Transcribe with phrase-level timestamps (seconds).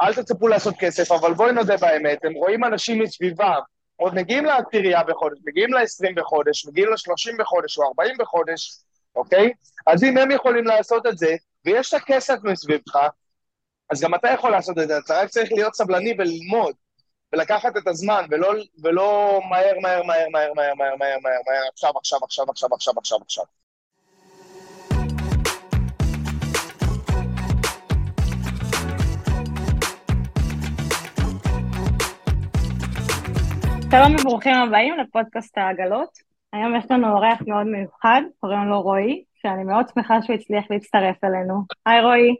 [0.00, 3.60] אל תצפו לעשות כסף, אבל בואי נודה באמת, הם רואים אנשים מסביבם,
[3.96, 8.80] עוד מגיעים לעשירייה בחודש, מגיעים ל-20 בחודש, מגיעים ל-30 בחודש או 40 בחודש,
[9.16, 9.52] אוקיי?
[9.86, 12.96] אז אם הם יכולים לעשות את זה, ויש את הכסף מסביבך,
[13.90, 16.74] אז גם אתה יכול לעשות את זה, אתה רק צריך להיות סבלני וללמוד,
[17.32, 18.52] ולקחת את הזמן, ולא,
[18.82, 23.18] ולא מהר, מהר, מהר, מהר, מהר, מהר, מהר, מהר, עכשיו, עכשיו, עכשיו, עכשיו, עכשיו, עכשיו,
[23.22, 23.44] עכשיו.
[33.90, 36.18] שלום וברוכים הבאים לפודקאסט העגלות.
[36.52, 41.24] היום יש לנו אורח מאוד מיוחד, קוראים לו רועי, שאני מאוד שמחה שהוא הצליח להצטרף
[41.24, 41.62] אלינו.
[41.86, 42.36] היי רועי.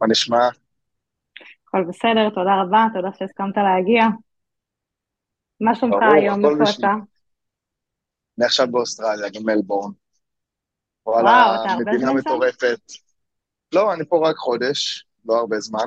[0.00, 0.48] מה נשמע?
[1.68, 4.04] הכל בסדר, תודה רבה, תודה שהסכמת להגיע.
[5.60, 6.94] מה שלומך היום, איפה אתה?
[8.38, 9.90] אני עכשיו באוסטרליה, במלבורן.
[11.06, 12.16] וואו, אתה הרבה זמן שם?
[12.16, 12.80] מטורפת.
[13.72, 15.86] לא, אני פה רק חודש, לא הרבה זמן.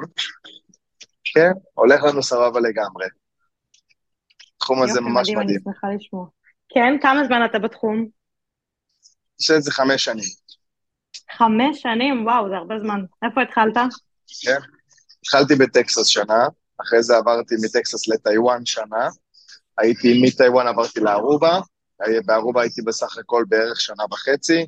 [1.23, 3.05] כן, הולך לנו סבבה לגמרי.
[4.67, 5.49] התחום הזה ממש מדהים.
[5.49, 6.25] אני שמחה לשמוע.
[6.69, 8.07] כן, כמה זמן אתה בתחום?
[9.41, 10.29] יש את זה חמש שנים.
[11.37, 12.25] חמש שנים?
[12.25, 13.01] וואו, זה הרבה זמן.
[13.23, 13.75] איפה התחלת?
[14.41, 14.59] כן,
[15.21, 16.47] התחלתי בטקסס שנה,
[16.81, 19.09] אחרי זה עברתי מטקסס לטיוואן שנה,
[19.77, 21.59] הייתי מטיוואן עברתי לארובה,
[22.25, 24.65] בארובה הייתי בסך הכל בערך שנה וחצי,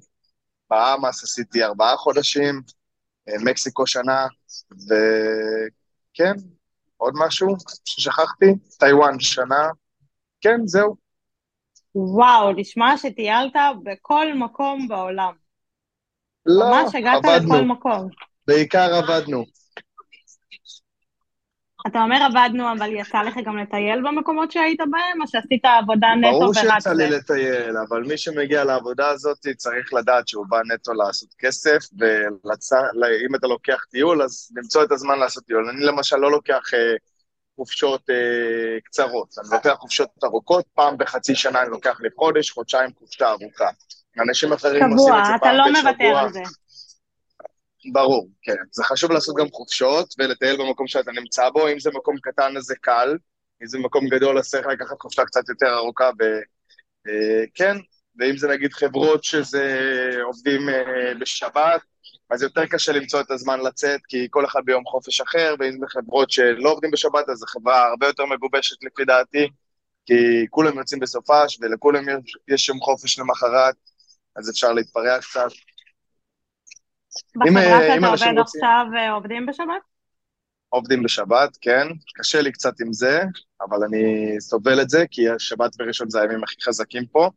[0.69, 2.61] באמאס עשיתי ארבעה חודשים,
[3.29, 4.27] אה, מקסיקו שנה,
[4.71, 6.33] וכן,
[6.97, 7.47] עוד משהו
[7.85, 8.45] ששכחתי?
[8.79, 9.69] טיוואן שנה,
[10.41, 10.95] כן, זהו.
[11.95, 15.33] וואו, נשמע שטיילת בכל מקום בעולם.
[16.45, 17.55] לא, ממש הגעת עבדנו.
[17.55, 18.07] לכל מקום.
[18.47, 19.45] בעיקר עבדנו.
[21.87, 26.27] אתה אומר עבדנו, אבל יצא לך גם לטייל במקומות שהיית בהם, או שעשית עבודה נטו
[26.27, 26.61] ורק זה?
[26.61, 31.29] ברור שיצא לי לטייל, אבל מי שמגיע לעבודה הזאת צריך לדעת שהוא בא נטו לעשות
[31.37, 35.69] כסף, ואם אתה לוקח טיול, אז למצוא את הזמן לעשות טיול.
[35.69, 36.95] אני למשל לא לוקח אה,
[37.59, 42.89] חופשות אה, קצרות, אני לוקח חופשות ארוכות, פעם בחצי שנה אני לוקח לי חודש, חודשיים
[42.99, 43.69] חופשה ארוכה.
[44.19, 45.79] אנשים אחרים קבוע, עושים את זה פעם בשבוע.
[45.79, 46.41] קבוע, אתה לא מוותר על זה.
[47.93, 48.55] ברור, כן.
[48.71, 52.63] זה חשוב לעשות גם חופשות ולטייל במקום שאתה נמצא בו, אם זה מקום קטן אז
[52.63, 53.17] זה קל,
[53.61, 57.81] אם זה מקום גדול אז צריך לקחת חופשה קצת יותר ארוכה, וכן, אה,
[58.19, 59.75] ואם זה נגיד חברות שזה
[60.23, 61.81] עובדים אה, בשבת,
[62.29, 65.85] אז יותר קשה למצוא את הזמן לצאת, כי כל אחד ביום חופש אחר, ואם זה
[65.89, 69.47] חברות שלא עובדים בשבת, אז זו חברה הרבה יותר מגובשת לפי דעתי,
[70.05, 72.03] כי כולם יוצאים בסופש, ולכולם
[72.47, 73.75] יש יום חופש למחרת,
[74.35, 75.49] אז אפשר להתפרע קצת.
[77.35, 78.63] בחברה אה, שאתה עובד רוצים...
[78.63, 79.81] עכשיו אה, עובדים בשבת?
[80.69, 81.87] עובדים בשבת, כן.
[82.15, 83.21] קשה לי קצת עם זה,
[83.61, 87.29] אבל אני סובל את זה, כי השבת וראשון זה הימים הכי חזקים פה.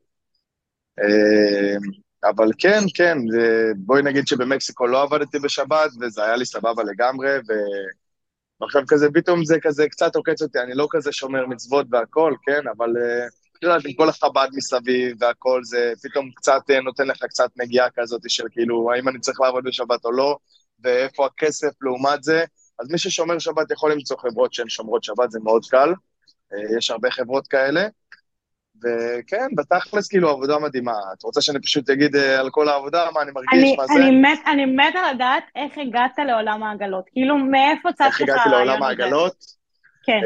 [2.25, 3.19] אה, אבל כן, כן,
[3.77, 7.53] בואי נגיד שבמקסיקו לא עבדתי בשבת, וזה היה לי סבבה לגמרי, ו...
[8.61, 12.69] ועכשיו כזה, פתאום זה כזה קצת עוקץ אותי, אני לא כזה שומר מצוות והכל, כן,
[12.77, 12.91] אבל
[13.63, 17.91] את יודעת, עם כל החב"ד מסביב והכל, זה פתאום קצת אה, נותן לך קצת נגיעה
[17.95, 20.37] כזאת של כאילו, האם אני צריך לעבוד בשבת או לא,
[20.85, 22.45] ואיפה הכסף לעומת זה.
[22.79, 25.93] אז מי ששומר שבת יכול למצוא חברות שהן שומרות שבת, זה מאוד קל.
[26.53, 27.89] אה, יש הרבה חברות כאלה.
[28.77, 30.97] וכן, בתכלס כאילו עבודה מדהימה.
[31.19, 33.95] את רוצה שאני פשוט אגיד אה, על כל העבודה, מה אני מרגיש, אני, מה זה?
[33.95, 37.05] אני מת, אני מתה לדעת איך הגעת לעולם העגלות.
[37.13, 38.33] כאילו, מאיפה צץ לך הרעיון הזה?
[38.33, 39.45] איך הגעתי לעולם העגלות?
[40.05, 40.21] כן.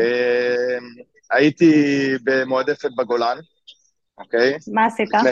[1.30, 1.72] הייתי
[2.24, 3.36] במועדפת בגולן,
[4.18, 4.56] אוקיי?
[4.72, 5.08] מה עשית?
[5.08, 5.30] לפני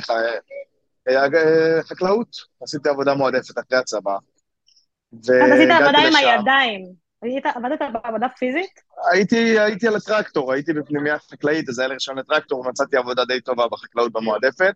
[1.08, 2.28] אה, אה, חקלאות,
[2.62, 4.16] עשיתי עבודה מועדפת אחרי הצבא.
[5.12, 7.03] אז עשית עבודה עם הידיים.
[7.22, 8.80] עבדת בעבודה פיזית?
[9.12, 13.40] הייתי, הייתי על הטרקטור, הייתי בפנימייה חקלאית, אז היה לי ראשון לטרקטור, ומצאתי עבודה די
[13.40, 14.74] טובה בחקלאות במועדפת.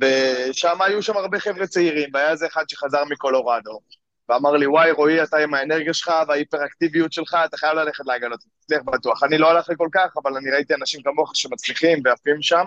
[0.00, 3.80] ושם היו שם הרבה חבר'ה צעירים, והיה איזה אחד שחזר מקולורדו.
[4.28, 8.82] ואמר לי, וואי, רועי, אתה עם האנרגיה שלך וההיפראקטיביות שלך, אתה חייב ללכת לעגלות, תצליח
[8.82, 9.22] בטוח.
[9.22, 12.64] אני לא הלך לכל כך, אבל אני ראיתי אנשים כמוך שמצליחים ועפים שם,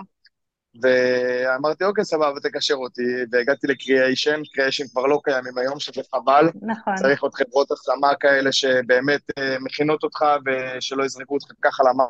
[0.82, 3.02] ואמרתי, אוקיי, סבבה, תקשר אותי,
[3.32, 6.48] והגעתי לקריאיישן, קריאיישן כבר לא קיימים היום, שזה חבל.
[6.62, 6.94] נכון.
[6.94, 12.04] צריך עוד חברות השמה כאלה שבאמת אה, מכינות אותך ושלא יזרקו אותך ככה למה...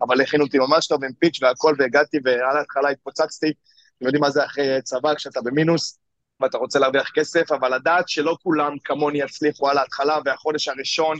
[0.00, 3.52] אבל הכינו אותי ממש טוב עם פיץ' והכל, והגעתי, ועל ההתחלה התפוצצתי.
[3.96, 5.98] אתם יודעים מה זה אחרי צבא, כשאתה במינוס,
[6.40, 11.18] ואתה רוצה להרוויח כסף, אבל לדעת שלא כולם כמוני יצליחו על ההתחלה, והחודש הראשון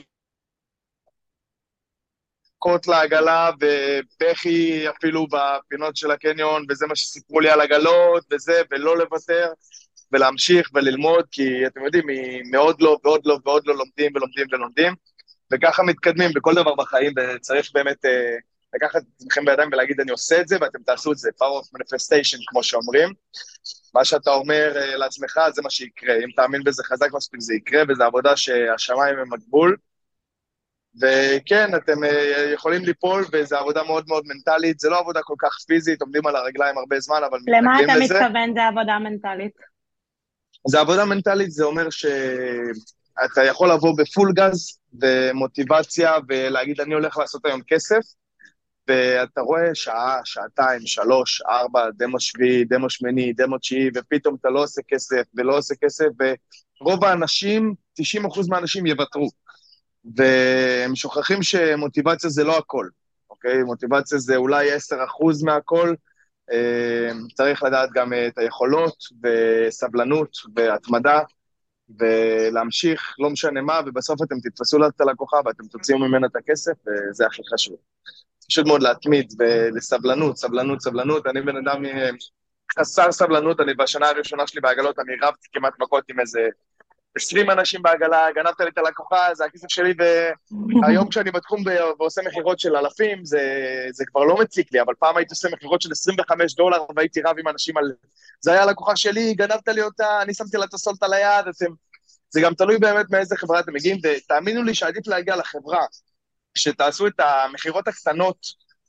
[2.58, 8.98] קוט לעגלה ובכי אפילו בפינות של הקניון, וזה מה שסיפרו לי על עגלות וזה, ולא
[8.98, 9.52] לוותר,
[10.12, 12.06] ולהמשיך וללמוד, כי אתם יודעים,
[12.50, 14.94] מאוד לא ועוד לא ועוד לא לומדים ולומדים ולומדים,
[15.52, 18.36] וככה מתקדמים בכל דבר בחיים, וצריך באמת אה,
[18.74, 21.78] לקחת את עצמכם בידיים ולהגיד, אני עושה את זה, ואתם תעשו את זה, power of
[21.78, 23.12] manifestation, כמו שאומרים.
[23.94, 26.14] מה שאתה אומר uh, לעצמך, זה מה שיקרה.
[26.14, 29.76] אם תאמין בזה חזק מספיק, זה יקרה, וזו עבודה שהשמיים הם הגבול.
[31.00, 32.06] וכן, אתם uh,
[32.54, 36.36] יכולים ליפול, וזו עבודה מאוד מאוד מנטלית, זה לא עבודה כל כך פיזית, עומדים על
[36.36, 38.14] הרגליים הרבה זמן, אבל מתנגדים למה אתה לזה.
[38.14, 39.52] מתכוון זה עבודה מנטלית?
[40.66, 47.46] זה עבודה מנטלית, זה אומר שאתה יכול לבוא בפול גז ומוטיבציה ולהגיד, אני הולך לעשות
[47.46, 48.00] היום כסף,
[48.88, 54.62] ואתה רואה שעה, שעתיים, שלוש, ארבע, דמו שביעי, דמו שמיני, דמו תשיעי, ופתאום אתה לא
[54.62, 56.06] עושה כסף ולא עושה כסף,
[56.80, 58.02] ורוב האנשים, 90%
[58.48, 59.30] מהאנשים יוותרו.
[60.16, 62.88] והם שוכחים שמוטיבציה זה לא הכל,
[63.30, 63.62] אוקיי?
[63.62, 65.94] מוטיבציה זה אולי 10% מהכל,
[66.52, 71.20] אה, צריך לדעת גם את היכולות וסבלנות והתמדה
[71.98, 77.26] ולהמשיך, לא משנה מה, ובסוף אתם תתפסו את הלקוחה ואתם תוציאו ממנה את הכסף, וזה
[77.26, 77.76] הכי חשוב.
[78.48, 81.26] פשוט מאוד להתמיד ולסבלנות, סבלנות, סבלנות.
[81.26, 82.10] אני בן אדם אה,
[82.78, 86.40] חסר סבלנות, אני בשנה הראשונה שלי בעגלות, אני רבתי כמעט מכות עם איזה
[87.18, 89.94] 20 אנשים בעגלה, גנבת לי את הלקוחה, זה הכסף שלי,
[90.82, 91.62] והיום כשאני בתחום
[91.98, 93.40] ועושה מכירות של אלפים, זה,
[93.92, 97.38] זה כבר לא מציק לי, אבל פעם הייתי עושה מכירות של 25 דולר, והייתי רב
[97.38, 97.92] עם אנשים על...
[98.40, 101.72] זה היה לקוחה שלי, גנבת לי אותה, אני שמתי לה את הסולט על היד, אתם...
[102.30, 105.84] זה גם תלוי באמת מאיזה חברה אתם מגיעים, ותאמינו לי שעדיף להגיע לחברה,
[106.54, 108.36] שתעשו את המכירות הקטנות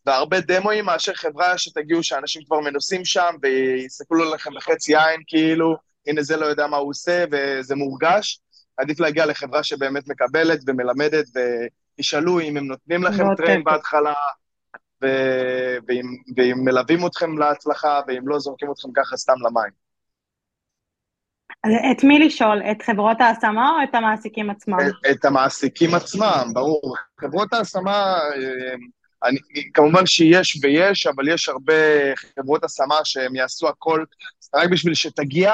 [0.06, 6.24] והרבה דמואים, מאשר חברה שתגיעו שאנשים כבר מנוסים שם, ויסתכלו עליכם בחצי עין, כאילו, הנה
[6.24, 8.40] זה לא יודע מה הוא עושה, וזה מורגש.
[8.78, 11.26] עדיף להגיע לחברה שבאמת מקבלת ומלמדת,
[11.98, 14.14] וישאלו אם הם נותנים לכם טריין בהתחלה,
[15.04, 16.06] ו- ואם,
[16.38, 19.90] ואם מלווים אתכם להצלחה, ואם לא זורקים אתכם ככה סתם למים.
[21.92, 22.62] את מי לשאול?
[22.72, 24.78] את חברות ההשמה או את המעסיקים עצמם?
[24.80, 26.96] את, את המעסיקים עצמם, ברור.
[27.20, 28.20] חברות ההשמה,
[29.24, 29.38] אני,
[29.74, 31.74] כמובן שיש ויש, אבל יש הרבה
[32.16, 34.04] חברות השמה שהם יעשו הכל
[34.56, 35.54] רק בשביל שתגיע,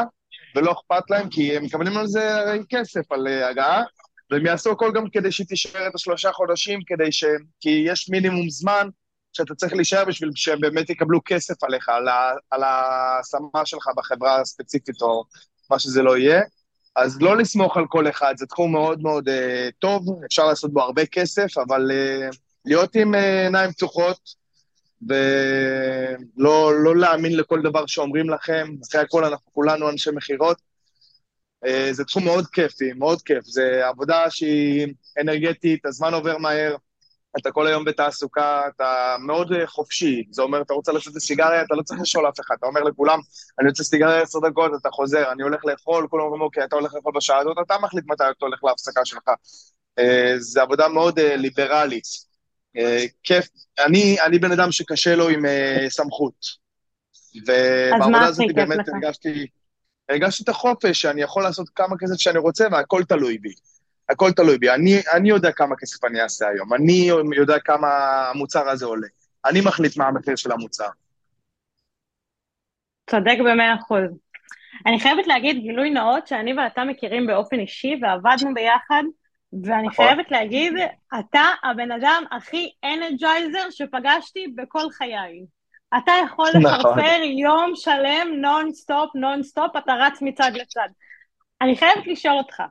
[0.55, 3.83] ולא אכפת להם, כי הם מקבלים על זה כסף, על הגעה,
[4.31, 7.23] והם יעשו הכל גם כדי שהיא תישאר את השלושה חודשים, כדי ש...
[7.59, 8.89] כי יש מינימום זמן
[9.33, 12.07] שאתה צריך להישאר בשביל שהם באמת יקבלו כסף עליך, על.
[12.51, 15.23] על ההשמה שלך בחברה הספציפית, או
[15.71, 16.41] מה שזה לא יהיה.
[16.95, 19.31] אז לא לסמוך על כל אחד, זה תחום מאוד מאוד uh,
[19.79, 22.35] טוב, אפשר לעשות בו הרבה כסף, אבל uh,
[22.65, 24.19] להיות עם uh, עיניים פתוחות,
[25.09, 30.57] ולא לא להאמין לכל דבר שאומרים לכם, אחרי הכל אנחנו כולנו אנשי מכירות.
[31.65, 36.75] Uh, זה תחום מאוד כיפי, מאוד כיף, זה עבודה שהיא אנרגטית, הזמן עובר מהר,
[37.39, 41.81] אתה כל היום בתעסוקה, אתה מאוד חופשי, זה אומר, אתה רוצה לצאת לסיגריה, אתה לא
[41.81, 43.19] צריך לשאול אף אחד, אתה אומר לכולם,
[43.59, 46.93] אני יוצא סיגריה עשר דקות, אתה חוזר, אני הולך לאכול, כולם אומרים, אוקיי, אתה הולך
[46.93, 49.29] לאכול בשעה הזאת, אתה מחליט מתי אתה הולך להפסקה שלך.
[50.37, 52.34] זה עבודה מאוד ליברלית.
[53.23, 53.47] כיף,
[53.85, 55.45] אני, אני בן אדם שקשה לו עם
[55.89, 56.65] סמכות.
[57.35, 58.93] ובעבודה הזאת באמת לך?
[58.93, 59.47] הרגשתי,
[60.09, 63.53] הרגשתי את החופש, שאני יכול לעשות כמה כסף שאני רוצה, והכל תלוי בי.
[64.09, 64.69] הכל תלוי בי.
[64.69, 67.87] אני, אני יודע כמה כסף אני אעשה היום, אני יודע כמה
[68.29, 69.07] המוצר הזה עולה.
[69.45, 70.89] אני מחליט מה המחיר של המוצר.
[73.09, 74.19] צודק במאה אחוז.
[74.85, 79.03] אני חייבת להגיד גילוי נאות שאני ואתה מכירים באופן אישי ועבדנו ביחד,
[79.63, 80.05] ואני נכון.
[80.05, 80.73] חייבת להגיד,
[81.19, 85.45] אתה הבן אדם הכי energizer שפגשתי בכל חיי.
[85.97, 86.61] אתה יכול נכון.
[86.63, 90.87] לחרפר יום שלם nonstop, nonstop, אתה רץ מצד לצד.
[91.61, 92.63] אני חייבת לשאול אותך,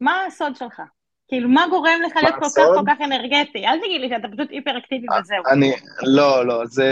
[0.00, 0.82] מה הסוד שלך?
[1.28, 3.66] כאילו, מה גורם לך להיות כל כך כל כך אנרגטי?
[3.66, 5.42] אל תגיד לי שאתה פשוט היפר-אקטיבי וזהו.
[5.52, 6.88] אני, לא, לא, זה...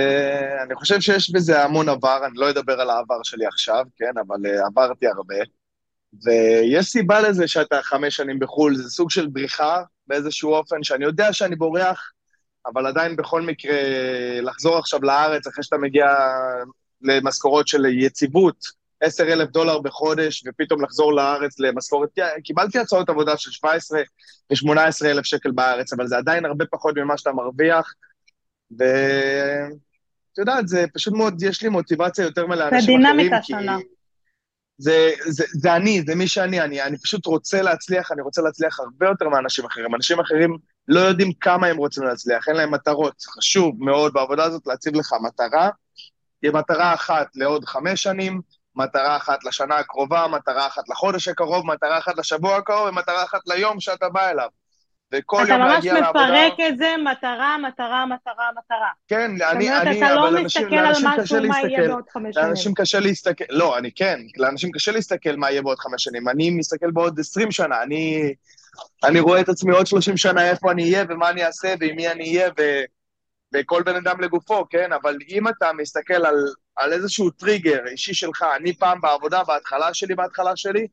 [0.66, 4.36] אני חושב שיש בזה המון עבר, אני לא אדבר על העבר שלי עכשיו, כן, אבל
[4.46, 5.34] uh, עברתי הרבה.
[6.24, 11.32] ויש סיבה לזה שאתה חמש שנים בחו"ל, זה סוג של בריחה באיזשהו אופן, שאני יודע
[11.32, 12.12] שאני בורח,
[12.66, 13.76] אבל עדיין בכל מקרה,
[14.42, 16.06] לחזור עכשיו לארץ אחרי שאתה מגיע
[17.02, 22.08] למשכורות של יציבות, 10 אלף דולר בחודש, ופתאום לחזור לארץ למשכורת,
[22.44, 24.00] קיבלתי הצעות עבודה של 17
[24.50, 27.94] ו-18 אלף שקל בארץ, אבל זה עדיין הרבה פחות ממה שאתה מרוויח,
[28.78, 33.78] ואת יודעת, זה פשוט מאוד, יש לי מוטיבציה יותר מלא אנשים אחרים, זה דינמיקה שונה.
[34.80, 38.80] זה, זה, זה אני, זה מי שאני, אני, אני פשוט רוצה להצליח, אני רוצה להצליח
[38.80, 39.94] הרבה יותר מאנשים אחרים.
[39.94, 40.56] אנשים אחרים
[40.88, 43.14] לא יודעים כמה הם רוצים להצליח, אין להם מטרות.
[43.36, 45.70] חשוב מאוד בעבודה הזאת להציב לך מטרה,
[46.40, 48.40] תהיה מטרה אחת לעוד חמש שנים,
[48.76, 53.80] מטרה אחת לשנה הקרובה, מטרה אחת לחודש הקרוב, מטרה אחת לשבוע הקרוב, ומטרה אחת ליום
[53.80, 54.48] שאתה בא אליו.
[55.14, 56.10] וכל יום להגיע לעבודה...
[56.10, 58.88] אתה ממש מפרק את זה, מטרה, מטרה, מטרה, מטרה.
[59.08, 62.46] כן, אני, אני, אתה לא מסתכל על משהו, מה יהיה בעוד חמש שנים.
[62.46, 66.28] לאנשים קשה להסתכל, לא, אני כן, לאנשים קשה להסתכל מה יהיה בעוד חמש שנים.
[66.28, 68.34] אני מסתכל בעוד עשרים שנה, אני,
[69.04, 72.08] אני רואה את עצמי עוד שלושים שנה איפה אני אהיה, ומה אני אעשה, ועם מי
[72.08, 72.62] אני אהיה, ו...
[73.54, 74.92] וכל בן אדם לגופו, כן?
[74.92, 76.36] אבל אם אתה מסתכל על,
[76.76, 80.86] על איזשהו טריגר אישי שלך, אני פעם בעבודה, בהתחלה שלי, בהתחלה שלי,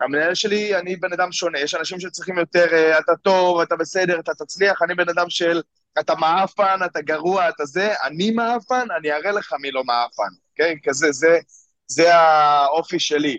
[0.00, 1.60] המנהל שלי, אני בן אדם שונה.
[1.60, 5.62] יש אנשים שצריכים יותר, אה, אתה טוב, אתה בסדר, אתה תצליח, אני בן אדם של,
[6.00, 10.74] אתה מעפן, אתה גרוע, אתה זה, אני מעפן, אני אראה לך מי לא מעפן, כן?
[10.82, 11.38] כזה, זה,
[11.86, 13.38] זה האופי שלי.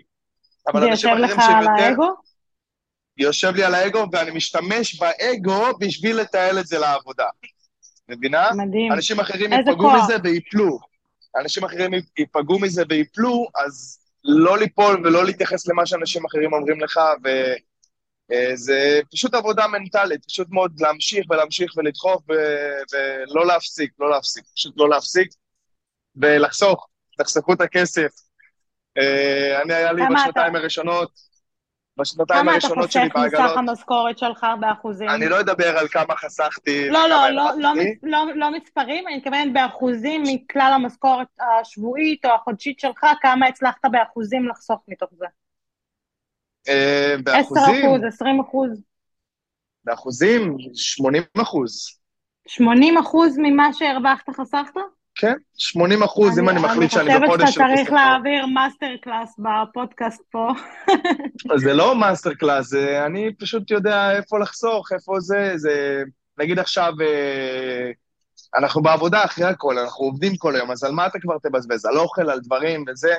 [0.80, 2.14] זה יושב לך על האגו?
[3.16, 7.26] יושב לי על האגו, ואני משתמש באגו בשביל לתעל את זה לעבודה.
[8.08, 8.48] מבינה?
[8.54, 8.92] מדהים.
[8.92, 10.78] אנשים אחרים ייפגעו מזה ויפלו.
[11.40, 17.00] אנשים אחרים ייפגעו מזה ויפלו, אז לא ליפול ולא להתייחס למה שאנשים אחרים אומרים לך,
[18.30, 24.88] וזה פשוט עבודה מנטלית, פשוט מאוד להמשיך ולהמשיך ולדחוף ולא להפסיק, לא להפסיק, פשוט לא
[24.88, 25.28] להפסיק,
[26.16, 28.10] ולחסוך, תחסכו את הכסף.
[28.98, 31.27] אה, אני, היה לי בשנתיים הראשונות,
[31.98, 33.14] בשנתיים הראשונות שלי בעגלות...
[33.14, 35.08] כמה אתה חוסך מסך המשכורת שלך באחוזים?
[35.08, 36.88] אני לא אדבר על כמה חסכתי.
[36.90, 37.70] לא, לא, לא, לא,
[38.02, 44.48] לא, לא מספרים, אני מתכוונת באחוזים מכלל המשכורת השבועית או החודשית שלך, כמה הצלחת באחוזים
[44.48, 45.26] לחסוך מתוך זה?
[46.68, 47.64] אה, באחוזים?
[47.64, 48.82] 10 אחוז, 20 אחוז.
[49.84, 50.56] באחוזים?
[50.74, 51.98] 80 אחוז.
[52.46, 54.80] 80 אחוז ממה שהרווחת חסכת?
[55.20, 57.40] כן, 80 אחוז, אם אני מחליט שאני בחודש...
[57.40, 60.52] אני חושבת שאתה צריך להעביר master class בפודקאסט פה.
[61.64, 66.02] זה לא master class, זה אני פשוט יודע איפה לחסוך, איפה זה, זה...
[66.38, 67.90] נגיד עכשיו, אה,
[68.58, 71.86] אנחנו בעבודה אחרי הכל, אנחנו עובדים כל היום, אז על מה אתה כבר תבזבז?
[71.86, 73.14] על אוכל, על דברים וזה?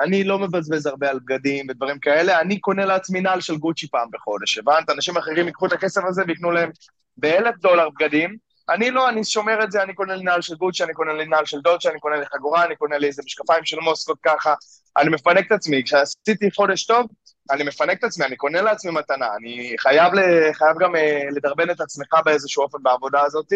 [0.00, 4.08] אני לא מבזבז הרבה על בגדים ודברים כאלה, אני קונה לעצמי נעל של גוצ'י פעם
[4.12, 4.90] בחודש, הבנת?
[4.90, 6.70] אנשים אחרים ייקחו את הכסף הזה ויקנו להם
[7.16, 8.36] באלף דולר בגדים,
[8.70, 11.26] אני לא, אני שומר את זה, אני קונה לי נעל של גוצ'י, אני קונה לי
[11.26, 14.54] נעל של דודג'ה, אני קונה לי חגורה, אני קונה לי איזה משקפיים של מוסקוט ככה,
[14.96, 15.84] אני מפנק את עצמי.
[15.84, 17.06] כשעשיתי חודש טוב,
[17.50, 19.28] אני מפנק את עצמי, אני קונה לעצמי מתנה.
[19.36, 23.52] אני חייב, ל, חייב גם uh, לדרבן את עצמך באיזשהו אופן בעבודה הזאת,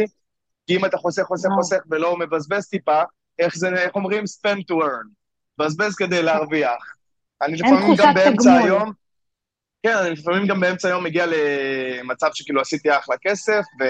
[0.66, 3.02] כי אם אתה חוסך, חוסך, חוסך ולא מבזבז טיפה,
[3.38, 4.24] איך זה, איך אומרים?
[4.24, 5.08] spend to earn.
[5.58, 6.94] מבזבז כדי להרוויח.
[7.42, 8.92] אני לפעמים גם באמצע היום...
[9.82, 13.84] כן, אני לפעמים גם באמצע היום מגיע למצב שכאילו עשיתי אחלה כסף, ו...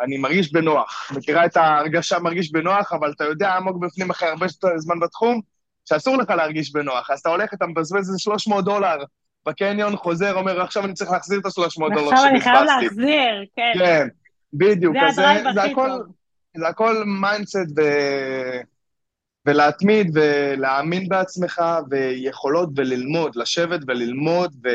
[0.00, 1.12] אני מרגיש בנוח.
[1.16, 4.46] מכירה את ההרגשה מרגיש בנוח, אבל אתה יודע עמוק בפנים אחרי הרבה
[4.76, 5.40] זמן בתחום,
[5.84, 7.10] שאסור לך להרגיש בנוח.
[7.10, 8.96] אז אתה הולך, אתה מבזבז איזה 300 דולר
[9.46, 12.12] בקניון, חוזר, אומר, עכשיו אני צריך להחזיר את ה-300 דולר.
[12.12, 13.72] עכשיו אני חייב להחזיר, כן.
[13.78, 14.08] כן,
[14.52, 14.96] בדיוק.
[15.10, 16.02] זה ה drive הכי טוב.
[16.56, 17.82] זה הכל mindset ו...
[19.46, 24.68] ולהתמיד ולהאמין בעצמך, ויכולות וללמוד, לשבת וללמוד, ו...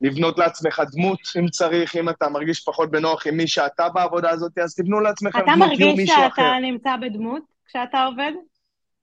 [0.00, 4.58] לבנות לעצמך דמות, אם צריך, אם אתה מרגיש פחות בנוח עם מי שאתה בעבודה הזאת,
[4.58, 6.26] אז תבנו לעצמך דמות עם מישהו אחר.
[6.26, 8.32] אתה מרגיש שאתה נמצא בדמות כשאתה עובד?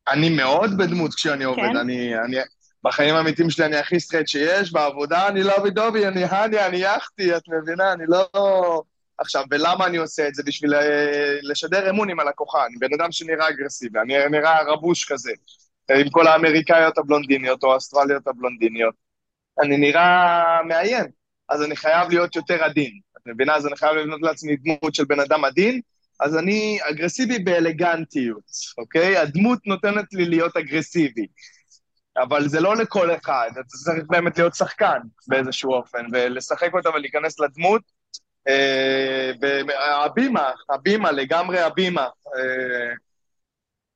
[0.07, 1.45] אני מאוד בדמות כשאני כן.
[1.45, 1.75] עובד.
[1.81, 2.37] אני, אני,
[2.83, 7.37] בחיים האמיתיים שלי אני הכי straight שיש, בעבודה אני לא דובי, אני honey, אני אוחתי,
[7.37, 7.93] את מבינה?
[7.93, 8.81] אני לא...
[9.17, 10.43] עכשיו, ולמה אני עושה את זה?
[10.45, 12.65] בשביל אה, לשדר אמון עם הלקוחה.
[12.65, 15.31] אני בן אדם שנראה אגרסיבי, אני נראה ערבוש כזה,
[15.91, 19.04] עם כל האמריקאיות הבלונדיניות או האסטרליות הבלונדיניות.
[19.61, 21.05] אני נראה מאיים,
[21.49, 22.99] אז אני חייב להיות יותר עדין.
[23.17, 23.55] את מבינה?
[23.55, 25.81] אז אני חייב לבנות לעצמי דמות של בן אדם עדין,
[26.19, 28.43] אז אני אגרסיבי באלגנטיות,
[28.77, 29.17] אוקיי?
[29.17, 31.27] הדמות נותנת לי להיות אגרסיבי.
[32.17, 34.97] אבל זה לא לכל אחד, אתה צריך באמת להיות שחקן
[35.27, 37.81] באיזשהו אופן, ולשחק אותה ולהיכנס לדמות.
[39.41, 42.07] והבימה, אה, הבימה, לגמרי הבימה.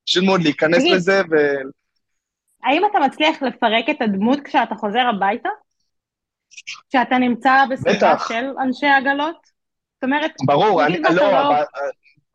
[0.05, 1.35] פשוט מאוד להיכנס לזה ו...
[2.63, 5.49] האם אתה מצליח לפרק את הדמות כשאתה חוזר הביתה?
[6.89, 9.35] כשאתה נמצא בסביבה של אנשי עגלות?
[9.95, 10.31] זאת אומרת...
[10.45, 11.47] ברור, אני, לא, לא...
[11.47, 11.63] אבל,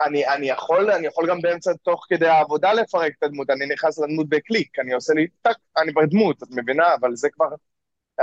[0.06, 3.98] אני, אני, יכול, אני יכול גם באמצע, תוך כדי העבודה לפרק את הדמות, אני נכנס
[3.98, 6.94] לדמות בקליק, אני עושה לי טאק, אני בדמות, את מבינה?
[7.00, 7.48] אבל זה כבר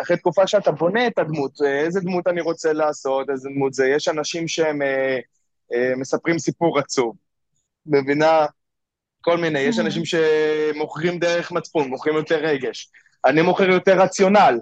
[0.02, 3.88] אחרי תקופה שאתה בונה את הדמות, איזה דמות אני רוצה לעשות, איזה דמות זה.
[3.88, 5.20] יש אנשים שהם אה,
[5.74, 7.16] אה, מספרים סיפור עצוב,
[7.86, 8.46] מבינה?
[9.22, 9.82] כל מיני, יש mm-hmm.
[9.82, 12.90] אנשים שמוכרים דרך מצפון, מוכרים יותר רגש.
[13.26, 14.60] אני מוכר יותר רציונל.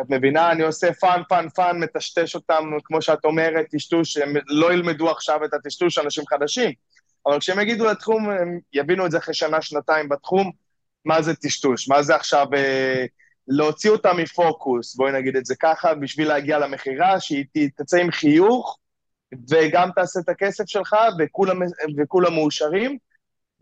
[0.00, 0.52] את מבינה?
[0.52, 5.44] אני עושה fun, fun, fun, מטשטש אותם, כמו שאת אומרת, טשטוש, הם לא ילמדו עכשיו
[5.44, 6.72] את הטשטוש, אנשים חדשים.
[7.26, 10.50] אבל כשהם יגיעו לתחום, הם יבינו את זה אחרי שנה, שנתיים בתחום,
[11.04, 13.04] מה זה טשטוש, מה זה עכשיו אה,
[13.48, 17.44] להוציא אותם מפוקוס, בואי נגיד את זה ככה, בשביל להגיע למכירה, שהיא
[17.76, 18.78] תצא עם חיוך,
[19.50, 21.60] וגם תעשה את הכסף שלך, וכולם,
[21.98, 22.98] וכולם מאושרים.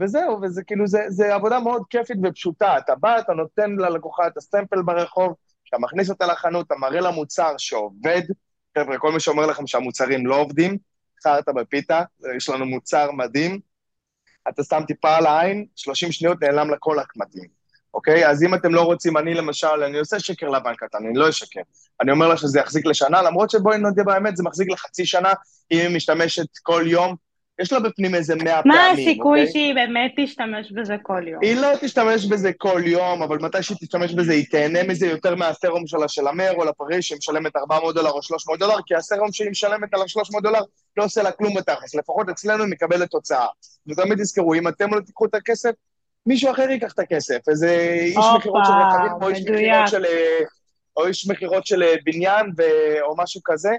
[0.00, 2.78] וזהו, וזה כאילו, זה, זה עבודה מאוד כיפית ופשוטה.
[2.78, 5.34] אתה בא, אתה נותן ללקוחה את הסטמפל ברחוב,
[5.68, 8.22] אתה מכניס אותה לחנות, אתה מראה לה מוצר שעובד.
[8.78, 10.78] חבר'ה, כל מי שאומר לכם שהמוצרים לא עובדים,
[11.24, 12.02] חרטה בפיתה,
[12.36, 13.60] יש לנו מוצר מדהים.
[14.48, 17.48] אתה שם טיפה על העין, 30 שניות נעלם לכל הקמטים,
[17.94, 18.28] אוקיי?
[18.28, 21.60] אז אם אתם לא רוצים, אני למשל, אני עושה שקר לבן קטן, אני לא אשקר.
[22.00, 25.32] אני אומר לה שזה יחזיק לשנה, למרות שבואי נודה באמת, זה מחזיק לחצי שנה,
[25.70, 27.16] אם היא משתמשת כל יום
[27.60, 29.52] יש לה בפנים איזה מאה פעמים, מה הסיכוי אוקיי?
[29.52, 31.38] שהיא באמת תשתמש בזה כל יום?
[31.42, 35.34] היא לא תשתמש בזה כל יום, אבל מתי שהיא תשתמש בזה, היא תהנה מזה יותר
[35.34, 39.32] מהסרום שלה של המר או לפריש, שהיא משלמת 400 דולר או 300 דולר, כי הסרום
[39.32, 40.60] שהיא משלמת על ה-300 דולר
[40.96, 43.46] לא עושה לה כלום בתכלס, לפחות אצלנו היא מקבלת תוצאה.
[43.86, 45.72] ותמיד תזכרו, אם אתם לא תיקחו את הכסף,
[46.26, 49.40] מישהו אחר ייקח את הכסף, איזה איש מכירות של רכבים, או איש.
[49.40, 50.38] מכירות של, אה,
[50.96, 53.70] או איש מכירות של אה, בניין, ו- או משהו כזה,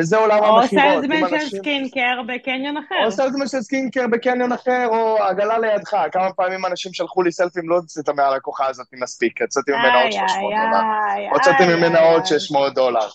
[0.00, 0.84] וזה עולם או המכירות.
[0.94, 2.94] סלזמן אם של אנשים- סקינקר בקניון אחר.
[3.06, 5.96] או סלזמן של סקינקר בקניון אחר, או עגלה לידך.
[6.12, 10.12] כמה פעמים אנשים שלחו לי סלפים, לא הוצאת מהלקוחה הזאת מספיק, יצאתי ממנה עוד איי,
[10.12, 10.80] 300 איי, דולר.
[11.16, 12.38] איי, הוצאתי ממנה עוד איי.
[12.40, 13.08] 600 דולר.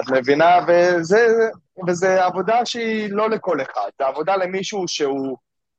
[0.00, 0.58] את מבינה?
[0.68, 1.26] וזה,
[1.88, 5.36] וזה עבודה שהיא לא לכל אחד, זה עבודה למישהו שהוא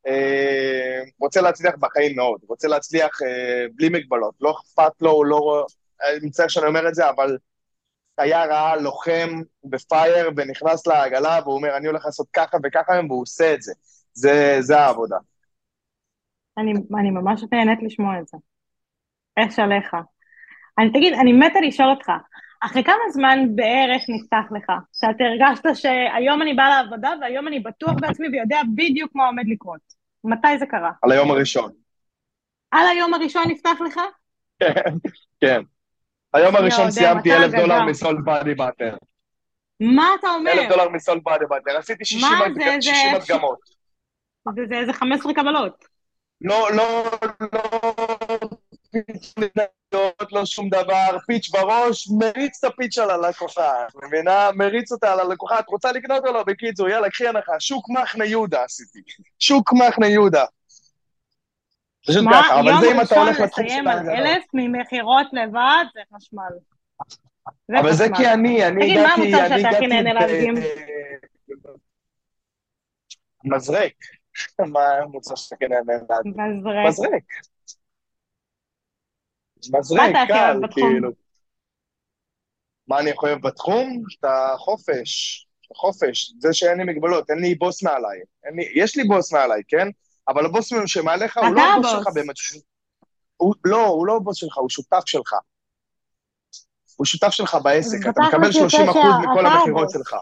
[0.08, 5.66] אה, רוצה להצליח בחיים מאוד, רוצה להצליח אה, בלי מגבלות, לא אכפת לו, הוא לא...
[6.10, 7.38] אני מצטער שאני אומר את זה, אבל
[8.18, 9.30] היה רעה, לוחם
[9.64, 13.74] בפייר, ונכנס לעגלה, והוא אומר, אני הולך לעשות ככה וככה, והוא עושה את זה.
[14.14, 15.18] זה, זה העבודה.
[16.58, 18.38] אני, אני ממש נהנית לשמוע את זה.
[19.40, 19.96] אש עליך.
[20.80, 22.12] אני, תגיד, אני מתה לשאול אותך,
[22.62, 24.72] אחרי כמה זמן בערך נפתח לך?
[24.94, 29.82] שאתה הרגשת שהיום אני באה לעבודה והיום אני בטוח בעצמי ויודע בדיוק מה עומד לקרות.
[30.24, 30.92] מתי זה קרה?
[31.02, 31.72] על היום הראשון.
[32.72, 34.00] על היום הראשון נפתח לך?
[35.42, 35.62] כן.
[36.34, 37.84] היום הראשון יודע, סיימתי אלף דולר.
[37.86, 38.96] מסולד באדי באטר.
[39.80, 40.52] מה אתה אומר?
[40.52, 41.78] אלף דולר מסולד באדי באטר.
[41.78, 43.60] עשיתי 60 מה הדג- זה, זה- 60 הדגמות.
[44.56, 45.86] זה, זה איזה 15 קבלות.
[46.42, 47.04] לא, לא,
[47.54, 47.62] לא,
[49.38, 53.72] מניות, לא שום דבר, פיץ' בראש, מריץ את הפיץ' על הלקוחה,
[54.04, 54.50] מבינה?
[54.56, 56.44] מריץ אותה על הלקוחה, את רוצה לקנות או לא?
[56.44, 59.00] בקיצור, יאללה, קחי הנחה, שוק מחנה יהודה עשיתי.
[59.40, 60.46] שוק מחנה יהודה.
[62.08, 64.16] פשוט מה, ככה, אבל יום זה אם אתה ראשון הולך לתחום לסיים של על ההגנות.
[64.18, 66.52] אלף ממכירות לבד, זה חשמל.
[67.80, 68.08] אבל זה.
[68.18, 70.54] כי אני, אני תגיד, מה הגעתי, המוצר שאתה הכי הגעתי נהנה להדגים?
[73.44, 73.94] מזרק.
[74.60, 76.34] מה המוצר שאתה כן נהנה להדגים?
[76.34, 76.88] מזרק.
[76.88, 77.24] מזרק.
[79.74, 80.60] מזרק, הכי קל?
[80.72, 81.12] כאילו.
[82.88, 84.04] מה אני הכי אוהב בתחום?
[84.20, 85.46] את החופש.
[85.72, 88.20] החופש, זה שאין לי מגבלות, אין לי בוס מעליי.
[88.56, 89.88] לי, יש לי בוס מעליי, כן?
[90.32, 91.92] אבל הבוס שמעליך הוא לא הבוס.
[91.92, 92.36] שלך באמת.
[93.38, 95.34] הוא, לא, הוא לא הבוס שלך, הוא שותף שלך.
[96.96, 99.90] הוא שותף שלך בעסק, אתה מקבל יוצא 30 אחוז מכל המכירות.
[99.90, 100.16] שלך.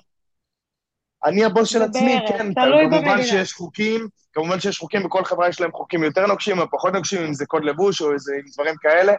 [1.26, 3.24] אני הבוס של עצמי, כן, כמובן.
[3.24, 7.26] שיש חוקים, כמובן שיש חוקים, וכל חברה יש להם חוקים יותר נוקשים או פחות נוקשים,
[7.26, 9.14] אם זה קוד לבוש או איזה דברים כאלה,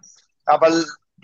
[0.49, 0.73] אבל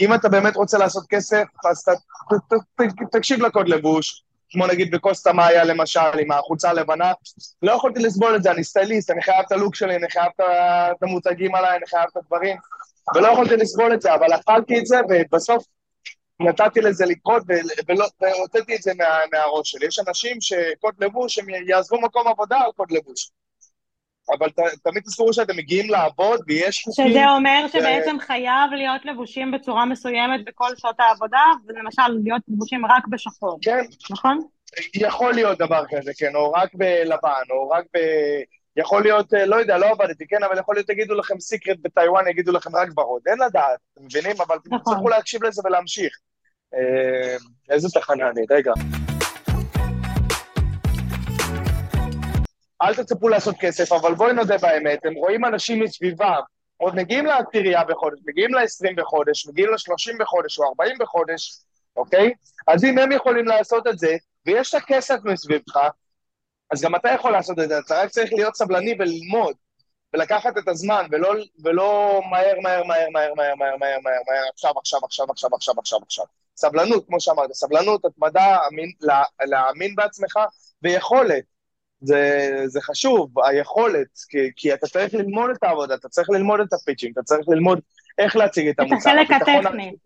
[0.00, 4.66] אם אתה באמת רוצה לעשות כסף, אז ת, ת, ת, ת, תקשיב לקוד לבוש, כמו
[4.66, 7.12] נגיד בקוסטה מאיה למשל, עם החולצה הלבנה,
[7.62, 11.02] לא יכולתי לסבול את זה, אני סטייליסט, אני חייב את הלוק שלי, אני חייב את
[11.02, 12.56] המותגים עליי, אני חייב את הדברים,
[13.14, 15.64] ולא יכולתי לסבול את זה, אבל אכלתי את זה, ובסוף
[16.40, 17.42] נתתי לזה לקרות
[18.20, 19.86] והוצאתי את זה מה, מהראש שלי.
[19.86, 23.30] יש אנשים שקוד לבוש, הם יעזבו מקום עבודה על קוד לבוש.
[24.38, 27.08] אבל ת, תמיד תזכרו שאתם מגיעים לעבוד ויש חוקים.
[27.08, 33.06] שזה אומר שבעצם חייב להיות לבושים בצורה מסוימת בכל שעות העבודה, ולמשל להיות לבושים רק
[33.08, 34.38] בשחור, כן, נכון?
[34.94, 37.98] יכול להיות דבר כזה, כן, או רק בלבן, או רק ב...
[38.76, 42.28] יכול להיות, אה, לא יודע, לא עבדתי, כן, אבל יכול להיות, יגידו לכם סיקרט בטיוואן,
[42.28, 43.22] יגידו לכם רק ורוד.
[43.26, 44.36] אין לדעת, אתם מבינים?
[44.46, 44.78] אבל נכון.
[44.78, 46.18] תצטרכו להקשיב לזה ולהמשיך.
[46.74, 47.36] אה,
[47.70, 48.42] איזה תחנה אני?
[48.50, 48.72] רגע.
[52.82, 56.40] אל תצפו לעשות כסף, אבל בואי נודה באמת, הם רואים אנשים מסביבם,
[56.76, 61.58] עוד מגיעים לעשירייה בחודש, מגיעים ל-20 בחודש, מגיעים ל-30 בחודש או 40 בחודש,
[61.96, 62.32] אוקיי?
[62.66, 65.76] אז אם הם יכולים לעשות את זה, ויש את הכסף מסביבך,
[66.70, 69.56] אז גם אתה יכול לעשות את זה, אתה רק צריך להיות סבלני וללמוד,
[70.14, 71.34] ולקחת את הזמן, ולא,
[71.64, 75.74] ולא מהר, מהר, מהר, מהר, מהר, מהר, מהר, מהר, מהר, עכשיו, עכשיו, עכשיו, עכשיו, עכשיו,
[75.78, 76.24] עכשיו, עכשיו.
[76.56, 80.38] סבלנות, כמו שאמרת, סבלנות, התמדה, אמין, לה, להאמין בעצמך,
[80.82, 81.55] ויכולת.
[82.06, 86.72] זה, זה חשוב, היכולת, כי, כי אתה צריך ללמוד את העבודה, אתה צריך ללמוד את
[86.72, 87.80] הפיצ'ים, אתה צריך ללמוד
[88.18, 89.10] איך להציג את את המוצר.
[89.10, 89.96] החלק הביטחון הטכני.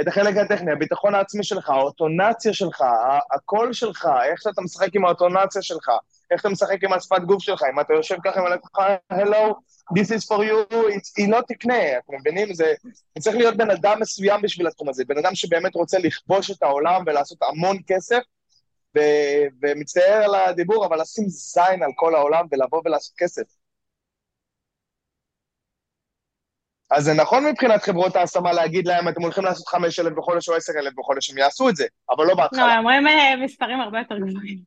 [0.00, 2.84] את החלק הטכני, הביטחון העצמי שלך, האוטונציה שלך,
[3.34, 5.90] הקול שלך, איך שאתה משחק עם האוטונציה שלך,
[6.30, 9.54] איך אתה משחק עם השפת גוף שלך, אם אתה יושב ככה עם הלקוחה, hello,
[9.98, 12.54] this is for you, it's, היא לא תקנה, אתם מבינים?
[12.54, 16.50] זה, זה צריך להיות בן אדם מסוים בשביל התחום הזה, בן אדם שבאמת רוצה לכבוש
[16.50, 18.20] את העולם ולעשות המון כסף,
[18.96, 19.00] ו,
[19.62, 23.42] ומצטער על הדיבור, אבל לשים זין על כל העולם ולבוא ולעשות כסף.
[26.90, 30.92] אז זה נכון מבחינת חברות ההשמה להגיד להם, אתם הולכים לעשות 5,000 בחודש או 10,000
[30.96, 32.72] בחודש, הם יעשו את זה, אבל לא לא, בהתחלה.
[32.72, 34.58] הם אומרים אה, מספרים הרבה יותר גבוהים.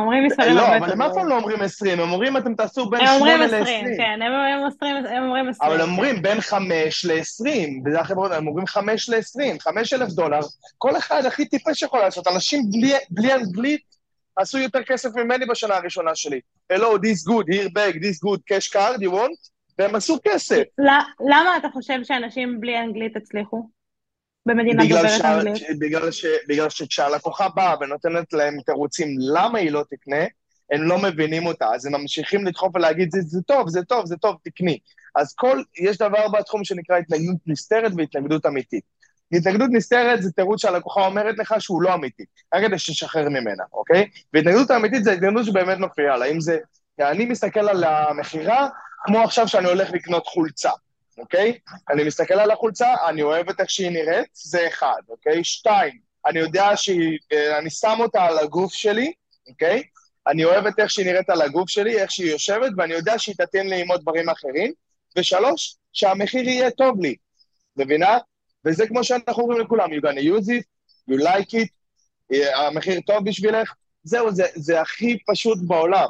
[0.00, 1.28] אומרים מספרים הרבה לא, אבל הם אף פעם.
[1.28, 3.96] לא אומרים 20, הם אומרים אתם תעשו בין הם אומרים 8 20, ל-20.
[3.96, 5.70] כן, הם אומרים 20, הם אומרים 20.
[5.70, 5.92] אבל הם כן.
[5.92, 7.48] אומרים בין 5 ל-20,
[7.84, 10.40] וזה החברות, הם אומרים 5 ל-20, 5,000 דולר,
[10.78, 13.82] כל אחד הכי טיפש יכול לעשות, אנשים בלי, בלי אנגלית
[14.36, 16.40] עשו יותר כסף ממני בשנה הראשונה שלי.
[16.72, 19.50] Hello, this good, here back, this good, cash card, you want?
[19.78, 20.62] והם עשו כסף.
[21.20, 23.68] למה אתה חושב שאנשים בלי אנגלית הצליחו?
[24.46, 25.78] במדינה דוברת אנגלית.
[25.78, 30.24] בגלל, ש, בגלל שכשהלקוחה באה ונותנת להם תירוצים למה היא לא תקנה,
[30.72, 34.16] הם לא מבינים אותה, אז הם ממשיכים לדחוף ולהגיד, זה, זה טוב, זה טוב, זה
[34.16, 34.78] טוב, תקני.
[35.14, 38.84] אז כל, יש דבר בתחום שנקרא התנגדות נסתרת והתנגדות אמיתית.
[39.32, 44.08] התנגדות נסתרת זה תירוץ שהלקוחה אומרת לך שהוא לא אמיתי, רק כדי שתשחרר ממנה, אוקיי?
[44.32, 46.58] והתנגדות האמיתית זה התנגדות שבאמת מפריעה לה, אם זה,
[47.00, 48.68] אני מסתכל על המכירה,
[49.04, 50.70] כמו עכשיו שאני הולך לקנות חולצה,
[51.18, 51.58] אוקיי?
[51.90, 55.44] אני מסתכל על החולצה, אני אוהב את איך שהיא נראית, זה אחד, אוקיי?
[55.44, 59.12] שתיים, אני יודע שאני אה, שם אותה על הגוף שלי,
[59.48, 59.82] אוקיי?
[60.26, 63.34] אני אוהב את איך שהיא נראית על הגוף שלי, איך שהיא יושבת, ואני יודע שהיא
[63.38, 64.72] תתאים לי עם עוד דברים אחרים.
[65.18, 67.14] ושלוש, שהמחיר יהיה טוב לי,
[67.76, 68.18] מבינה?
[68.64, 70.64] וזה כמו שאנחנו אומרים לכולם, you gonna use it,
[71.10, 71.68] you like it,
[72.54, 73.74] המחיר טוב בשבילך,
[74.04, 76.08] זהו, זה, זה הכי פשוט בעולם.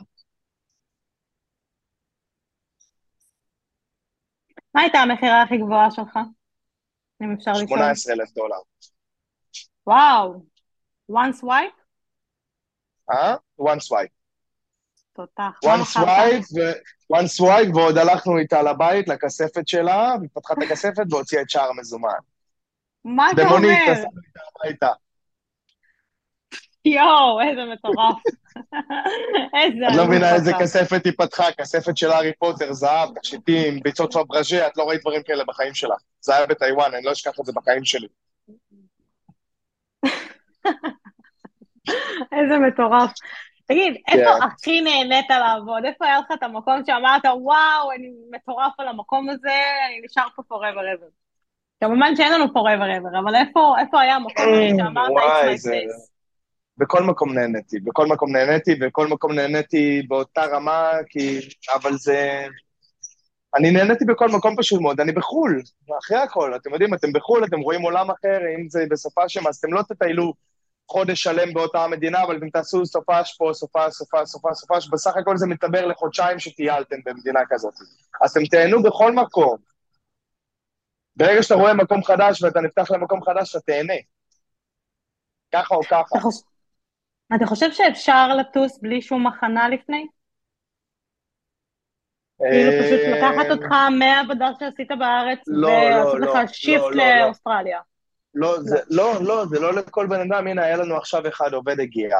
[4.77, 6.19] מה הייתה המכירה הכי גבוהה שלך?
[7.23, 7.69] אם אפשר לשאול.
[7.69, 8.57] 18,000 דולר.
[9.87, 10.43] וואו,
[11.12, 11.81] one swipe?
[13.11, 13.35] אה?
[13.61, 14.12] one swipe.
[15.12, 15.61] תותח.
[15.65, 16.61] one swipe, ו...
[17.17, 21.69] one swipe, ועוד הלכנו איתה לבית, לכספת שלה, והיא פתחה את הכספת והוציאה את שער
[21.71, 22.11] המזומן.
[23.05, 23.51] מה אתה אומר?
[23.51, 24.93] במונית, נסענו איתה הביתה.
[26.85, 28.17] יואו, איזה מטורף.
[29.62, 29.88] איזה...
[29.88, 34.66] את לא מבינה איזה כספת היא פתחה, כספת של הארי פוטר, זהב, תכשיטים, ביצות פברז'ה,
[34.66, 36.01] את לא ראית דברים כאלה בחיים שלך.
[36.21, 38.09] זה היה בטיוואן, אני לא אשכח את זה בחיים שלי.
[42.33, 43.11] איזה מטורף.
[43.69, 44.42] תגיד, איפה כן.
[44.42, 45.85] הכי נהנית לעבוד?
[45.85, 49.55] איפה היה לך את המקום שאמרת, וואו, אני מטורף על המקום הזה,
[49.88, 51.11] אני נשאר פה forever ever.
[51.81, 56.15] כמובן שאין לנו forever ever, אבל איפה, היה המקום הזה שאמרת, it's my place?
[56.79, 61.41] בכל מקום נהניתי, בכל מקום נהניתי, בכל מקום נהניתי באותה רמה, כי...
[61.75, 62.47] אבל זה...
[63.57, 65.62] אני נהניתי בכל מקום פשוט מאוד, אני בחו"ל,
[65.99, 69.57] אחרי הכל, אתם יודעים, אתם בחו"ל, אתם רואים עולם אחר, אם זה בסופה שם, אז
[69.57, 70.33] אתם לא תטיילו
[70.89, 75.37] חודש שלם באותה המדינה, אבל אתם תעשו סופש פה, סופש, סופש, סופש, סופש, בסך הכל
[75.37, 77.75] זה מתבר לחודשיים שטיילתם במדינה כזאת.
[78.23, 79.57] אז אתם תהנו בכל מקום.
[81.17, 83.95] ברגע שאתה רואה מקום חדש ואתה נפתח למקום חדש, אתה תהנה.
[85.55, 86.19] ככה או ככה.
[87.35, 90.07] אתה חושב שאפשר לטוס בלי שום הכנה לפני?
[92.39, 97.81] כאילו פשוט אה, לקחת אותך מהעבודה שעשית בארץ לא, ולעשות לא, לך שיפט לא, לאוסטרליה.
[98.35, 98.57] לא,
[98.91, 100.47] לא, לא, זה לא לכל בן אדם.
[100.47, 102.17] הנה, היה לנו עכשיו אחד עובד הגיע,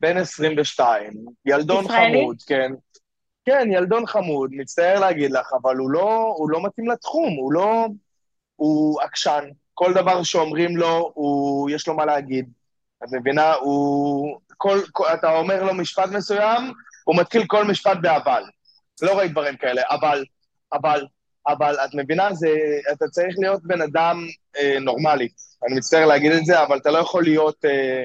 [0.00, 1.12] בן 22,
[1.46, 1.84] ילדון?
[1.88, 2.72] חמוד, כן.
[3.44, 7.86] כן, ילדון חמוד, מצטער להגיד לך, אבל הוא לא, הוא לא מתאים לתחום, הוא לא...
[8.56, 9.44] הוא עקשן.
[9.74, 12.50] כל דבר שאומרים לו, הוא, יש לו מה להגיד.
[13.04, 13.54] את מבינה?
[13.54, 14.38] הוא...
[14.56, 16.72] כל, כל, אתה אומר לו משפט מסוים,
[17.04, 18.42] הוא מתחיל כל משפט באבל.
[19.02, 20.24] לא ראית דברים כאלה, אבל,
[20.72, 21.06] אבל,
[21.48, 22.34] אבל, את מבינה?
[22.34, 22.48] זה,
[22.92, 25.28] אתה צריך להיות בן אדם אה, נורמלי.
[25.66, 28.04] אני מצטער להגיד את זה, אבל אתה לא יכול להיות אה,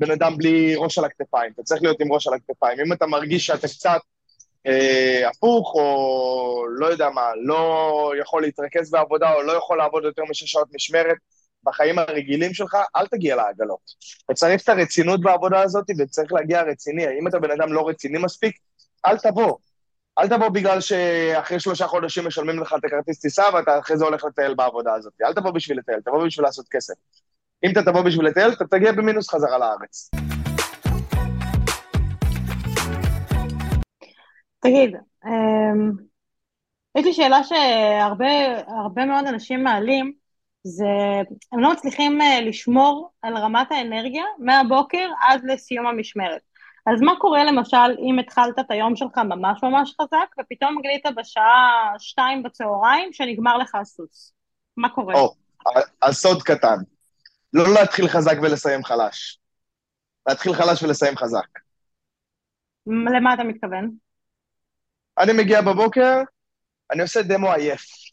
[0.00, 1.52] בן אדם בלי ראש על הכתפיים.
[1.54, 2.78] אתה צריך להיות עם ראש על הכתפיים.
[2.86, 4.00] אם אתה מרגיש שאתה קצת
[4.66, 10.22] אה, הפוך, או לא יודע מה, לא יכול להתרכז בעבודה, או לא יכול לעבוד יותר
[10.30, 11.16] משש שעות משמרת,
[11.66, 13.80] בחיים הרגילים שלך, אל תגיע לעגלות.
[14.24, 17.04] אתה צריך את הרצינות בעבודה הזאת, וצריך להגיע רציני.
[17.20, 18.58] אם אתה בן אדם לא רציני מספיק,
[19.06, 19.56] אל תבוא.
[20.18, 24.24] אל תבוא בגלל שאחרי שלושה חודשים משלמים לך את הכרטיס טיסה ואתה אחרי זה הולך
[24.24, 25.12] לטייל בעבודה הזאת.
[25.22, 26.94] אל תבוא בשביל לטייל, תבוא בשביל לעשות כסף.
[27.64, 30.10] אם אתה תבוא בשביל לטייל, אתה תגיע במינוס חזרה לארץ.
[34.60, 35.90] תגיד, אמ,
[36.98, 40.12] יש לי שאלה שהרבה מאוד אנשים מעלים,
[40.66, 46.40] זה הם לא מצליחים אה, לשמור על רמת האנרגיה מהבוקר עד לסיום המשמרת.
[46.86, 51.92] אז מה קורה למשל אם התחלת את היום שלך ממש ממש חזק, ופתאום גילית בשעה
[51.98, 54.32] שתיים בצהריים שנגמר לך הסוס?
[54.76, 55.14] מה קורה?
[55.14, 55.34] או,
[56.02, 56.76] אז סוד קטן.
[57.52, 59.38] לא להתחיל חזק ולסיים חלש.
[60.28, 61.48] להתחיל חלש ולסיים חזק.
[62.86, 63.90] למה אתה מתכוון?
[65.18, 66.22] אני מגיע בבוקר,
[66.90, 68.05] אני עושה דמו עייף.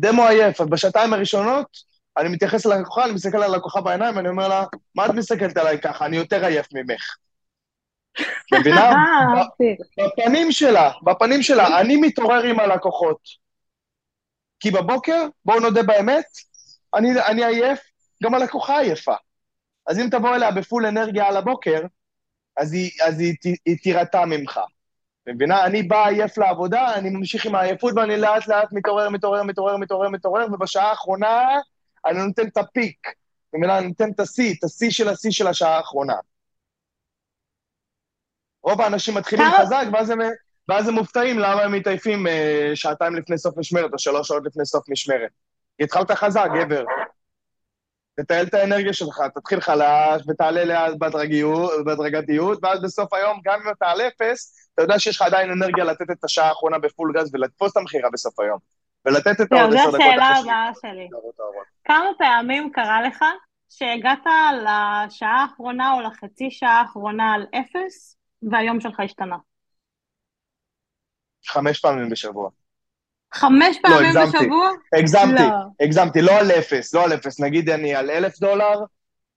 [0.00, 4.48] דמו עייף, אז בשעתיים הראשונות אני מתייחס ללקוחה, אני מסתכל על הלקוחה בעיניים, ואני אומר
[4.48, 6.06] לה, מה את מסתכלת עליי ככה?
[6.06, 7.16] אני יותר עייף ממך.
[8.54, 8.90] מבינה?
[8.90, 9.42] אה,
[10.06, 13.20] בפנים שלה, בפנים שלה, אני מתעורר עם הלקוחות.
[14.60, 16.24] כי בבוקר, בואו נודה באמת,
[16.94, 17.80] אני, אני עייף,
[18.22, 19.14] גם הלקוחה עייפה.
[19.86, 21.80] אז אם תבוא אליה בפול אנרגיה על הבוקר,
[22.56, 24.60] אז היא, אז היא, היא, היא תירתע ממך.
[25.26, 25.64] מבינה?
[25.64, 30.08] אני בא עייף לעבודה, אני ממשיך עם העייפות ואני לאט לאט מתעורר, מתעורר, מתעורר, מתעורר,
[30.08, 31.46] מתעורר, ובשעה האחרונה
[32.06, 33.06] אני נותן את הפיק.
[33.54, 33.78] מבינה?
[33.78, 36.14] אני נותן את השיא, את השיא של השיא של השעה האחרונה.
[38.62, 40.18] רוב האנשים מתחילים חזק, ואז הם,
[40.68, 44.66] ואז הם מופתעים למה הם מתעייפים אה, שעתיים לפני סוף משמרת, או שלוש שעות לפני
[44.66, 45.30] סוף משמרת.
[45.80, 46.84] התחלת חזק, גבר.
[48.20, 50.92] תטייל את האנרגיה שלך, תתחיל חלש ותעלה לאט
[51.84, 55.84] בהדרגתיות, ואז בסוף היום, גם אם אתה על אפס, אתה יודע שיש לך עדיין אנרגיה
[55.84, 58.58] לתת את השעה האחרונה בפול גז ולתפוס את המכירה בסוף היום.
[59.04, 61.08] ולתת את העוד עשר דקות זו השאלה הבאה שלי.
[61.84, 63.24] כמה פעמים קרה לך
[63.68, 64.26] שהגעת
[64.62, 68.16] לשעה האחרונה או לחצי שעה האחרונה על אפס,
[68.50, 69.36] והיום שלך השתנה?
[71.46, 72.50] חמש פעמים בשבוע.
[73.32, 74.70] חמש לא, פעמים לא, בשבוע?
[74.98, 75.84] הגזמתי, לא.
[75.84, 77.40] הגזמתי, לא על אפס, לא על אפס.
[77.40, 78.84] נגיד אני על אלף דולר,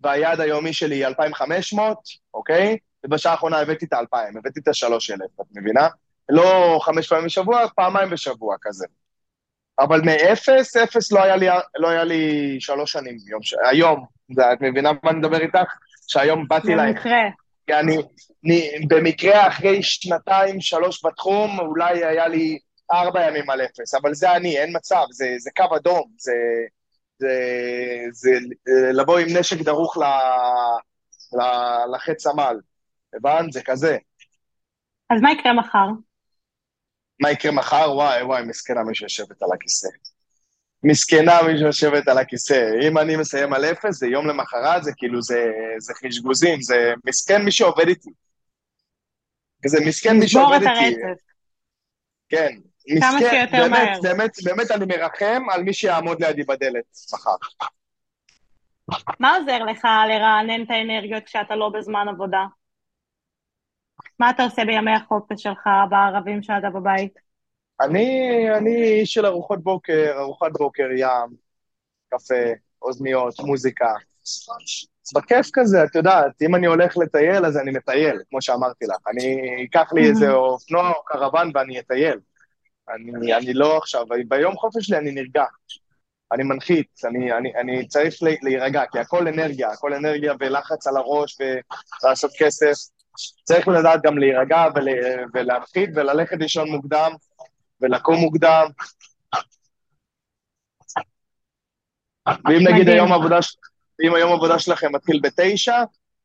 [0.01, 1.97] והיעד היומי שלי היא 2,500,
[2.33, 2.77] אוקיי?
[3.05, 5.87] ובשעה האחרונה הבאתי את ה-2,000, הבאתי את ה-3,000, את מבינה?
[6.29, 8.85] לא חמש פעמים בשבוע, פעמיים בשבוע כזה.
[9.79, 11.47] אבל מאפס, אפס לא היה לי,
[11.79, 13.55] לא היה לי שלוש שנים יום ש...
[13.71, 15.73] היום, את מבינה מה אני מדבר איתך?
[16.07, 16.97] שהיום באתי אלייך.
[16.97, 17.79] במקרה.
[17.79, 17.97] אני,
[18.45, 22.59] אני, במקרה אחרי שנתיים, שלוש בתחום, אולי היה לי
[22.93, 26.31] ארבע ימים על אפס, אבל זה אני, אין מצב, זה, זה קו אדום, זה,
[27.19, 27.29] זה,
[28.11, 28.31] זה,
[28.65, 30.03] זה לבוא עם נשק דרוך ל,
[31.37, 31.41] ל,
[31.95, 32.59] לחץ עמל,
[33.17, 33.53] הבנת?
[33.53, 33.97] זה כזה.
[35.09, 35.87] אז מה יקרה מחר?
[37.21, 37.91] מה יקרה מחר?
[37.95, 39.87] וואי, וואי, מסכנה מי שיושבת על הכיסא.
[40.83, 42.69] מסכנה מי שיושבת על הכיסא.
[42.87, 47.41] אם אני מסיים על אפס, זה יום למחרת, זה כאילו, זה, זה חשגוזים, זה מסכן
[47.41, 48.09] מי שעובד איתי.
[49.65, 50.65] זה מסכן מי שעובד איתי.
[50.65, 51.23] לשבור את הרצף.
[52.29, 52.57] כן.
[52.99, 54.01] כמה מסכן, שיותר באמת, מהר.
[54.01, 57.35] באמת, באמת אני מרחם על מי שיעמוד לידי בדלת מחר.
[59.19, 62.45] מה עוזר לך לרענן את האנרגיות כשאתה לא בזמן עבודה?
[64.23, 67.13] מה אתה עושה בימי החופש שלך, בערבים שאתה בבית?
[67.81, 71.35] אני, אני איש של ארוחות בוקר, ארוחת בוקר, ים,
[72.09, 72.43] קפה,
[72.81, 73.93] אוזניות, מוזיקה.
[75.15, 78.97] בכיף כזה, את יודעת, אם אני הולך לטייל, אז אני מטייל, כמו שאמרתי לך.
[79.07, 82.19] אני אקח לי איזה אופנוע או קרוון ואני אטייל.
[82.89, 85.45] אני, אני לא עכשיו, ביום חופש שלי אני נרגע.
[86.31, 91.37] אני מנחית, אני, אני, אני צריך להירגע, כי הכל אנרגיה, הכל אנרגיה ולחץ על הראש
[92.03, 93.02] ולעשות כסף.
[93.43, 94.87] צריך לדעת גם להירגע ול,
[95.33, 97.11] ולהנחית וללכת לישון מוקדם
[97.81, 98.67] ולקום מוקדם.
[102.27, 103.37] ואם נגיד היום עבודה,
[104.03, 105.83] אם היום עבודה שלכם מתחיל בתשע,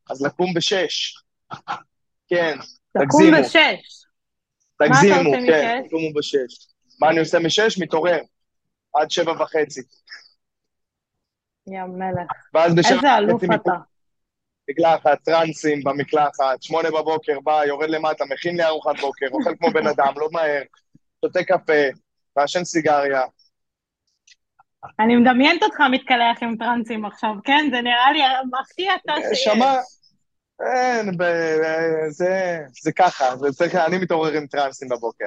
[0.09, 1.23] אז לקום בשש.
[2.27, 2.57] כן,
[2.97, 3.37] תגזימו.
[3.37, 4.05] לקום בשש.
[4.77, 6.67] תגזימו, כן, תקומו בשש.
[6.99, 7.79] מה אני עושה משש?
[7.81, 8.19] מתעורר.
[8.95, 9.81] עד שבע וחצי.
[11.67, 12.31] יא מלך.
[12.77, 13.71] איזה אלוף אתה.
[14.69, 19.87] מקלחת, טרנסים במקלחת, שמונה בבוקר, בא, יורד למטה, מכין לי ארוחת בוקר, אוכל כמו בן
[19.87, 20.61] אדם, לא מהר,
[21.25, 21.83] שותה קפה,
[22.37, 23.21] מעשן סיגריה.
[24.99, 27.67] אני מדמיינת אותך מתקלח עם טרנסים עכשיו, כן?
[27.71, 28.19] זה נראה לי
[28.61, 29.43] הכי אתה שיש.
[29.43, 29.75] שמע,
[30.59, 31.17] אין,
[32.09, 35.25] זה, זה ככה, זה, זה, אני מתעורר עם טרנסים בבוקר.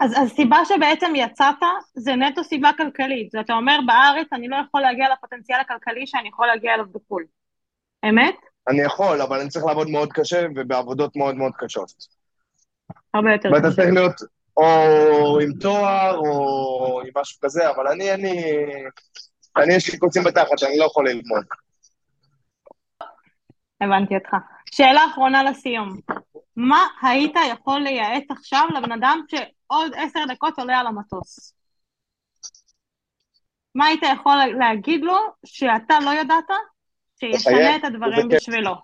[0.00, 1.54] אז הסיבה שבעצם יצאת
[1.94, 3.30] זה נטו סיבה כלכלית.
[3.30, 7.24] זה אתה אומר בארץ אני לא יכול להגיע לפוטנציאל הכלכלי שאני יכול להגיע אליו בחו"ל.
[8.08, 8.34] אמת?
[8.68, 11.92] אני יכול, אבל אני צריך לעבוד מאוד קשה ובעבודות מאוד מאוד קשות.
[13.14, 13.56] הרבה יותר קשה.
[13.56, 14.14] ואתה צריך להיות
[14.56, 18.44] או עם תואר או עם משהו כזה, אבל אני, אני,
[19.56, 21.44] אני יש לי קוצים בתחת שאני לא יכול ללמוד.
[23.80, 24.36] הבנתי אותך.
[24.70, 26.00] שאלה אחרונה לסיום.
[26.56, 31.54] מה היית יכול לייעץ עכשיו לבן אדם שעוד עשר דקות עולה על המטוס?
[33.74, 35.16] מה היית יכול להגיד לו
[35.46, 36.44] שאתה לא ידעת,
[37.20, 38.74] שישנה את הדברים בשבילו?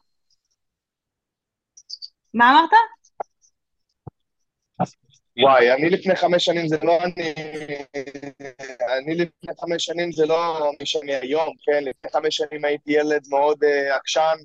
[2.34, 2.70] מה אמרת?
[5.38, 7.34] וואי, אני לפני חמש שנים זה לא אני...
[8.98, 11.84] אני לפני חמש שנים זה לא מי שאני היום, כן?
[11.84, 14.36] לפני חמש שנים הייתי ילד מאוד uh, עקשן,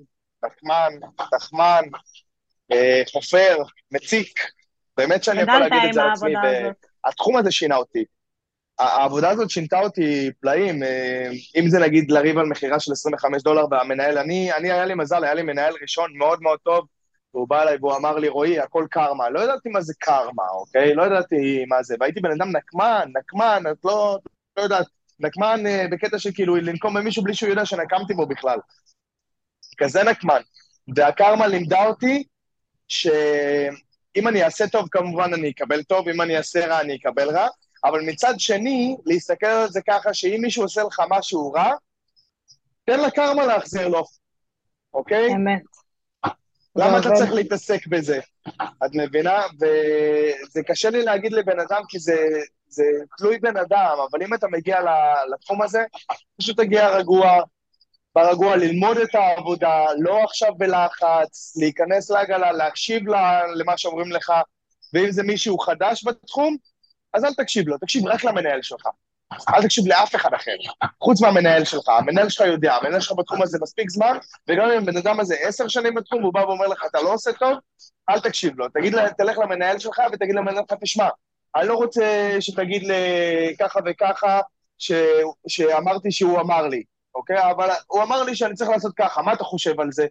[0.46, 0.94] נחמן,
[1.32, 2.00] תחמן, אה,
[3.12, 3.58] חופר,
[3.92, 4.40] מציק.
[4.98, 6.34] באמת שאני יכול להגיד את זה על עצמי.
[7.06, 8.04] התחום הזה שינה אותי.
[8.80, 13.66] העבודה הזאת שינתה אותי פלאים, אה, אם זה נגיד לריב על מכירה של 25 דולר
[13.72, 16.86] והמנהל, אני, אני היה לי מזל, היה לי מנהל ראשון מאוד מאוד טוב,
[17.34, 19.30] והוא בא אליי והוא אמר לי, רועי, הכל קרמה.
[19.30, 20.96] לא ידעתי מה זה קרמה, אוקיי?
[20.96, 21.96] לא ידעתי מה זה.
[22.00, 24.20] והייתי בן אדם נקמן, נקמן, את לא,
[24.58, 24.86] לא יודעת,
[25.20, 28.60] נקמן אה, בקטע של כאילו לנקום במישהו בלי שהוא יודע שנקמתי בו בכלל.
[29.78, 30.42] כזה נקמן.
[30.96, 32.24] והקרמה לימדה אותי
[32.88, 37.48] שאם אני אעשה טוב, כמובן אני אקבל טוב, אם אני אעשה רע, אני אקבל רע,
[37.86, 41.72] אבל מצד שני, להסתכל על זה ככה שאם מישהו עושה לך משהו רע,
[42.86, 44.04] תן לקרמה להחזיר לו,
[44.94, 45.34] אוקיי?
[45.34, 45.62] אמת.
[46.76, 48.20] למה אתה צריך להתעסק בזה?
[48.86, 49.42] את מבינה?
[49.56, 52.16] וזה קשה לי להגיד לבן אדם, כי זה,
[52.68, 52.84] זה
[53.18, 54.80] תלוי בן אדם, אבל אם אתה מגיע
[55.34, 55.84] לתחום הזה,
[56.38, 57.42] פשוט תגיע רגוע,
[58.18, 63.04] ברגוע, ללמוד את העבודה, לא עכשיו בלחץ, להיכנס לעגלה, להקשיב
[63.56, 64.34] למה שאומרים לך,
[64.94, 66.58] ואם זה מישהו חדש בתחום,
[67.14, 68.88] אז אל תקשיב לו, תקשיב רק למנהל שלך.
[69.54, 70.52] אל תקשיב לאף אחד אחר,
[71.04, 71.90] חוץ מהמנהל שלך.
[71.90, 75.68] המנהל שלך יודע, המנהל שלך בתחום הזה מספיק זמן, וגם אם הבן אדם הזה עשר
[75.68, 77.58] שנים בתחום, הוא בא ואומר לך, אתה לא עושה טוב,
[78.10, 78.70] אל תקשיב לו.
[78.70, 81.08] תגיד, תלך למנהל שלך ותגיד למנהל שלך, תשמע,
[81.56, 82.96] אני לא רוצה שתגיד לי
[83.60, 84.40] ככה וככה,
[84.78, 84.92] ש...
[85.48, 86.84] שאמרתי שהוא אמר לי,
[87.18, 87.52] אוקיי?
[87.52, 90.08] אבל הוא אמר לי שאני צריך לעשות ככה, מה אתה חושב על זה?